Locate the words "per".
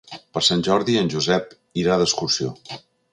0.37-0.41